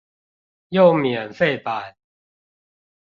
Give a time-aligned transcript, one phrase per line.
[0.69, 1.95] 用免費版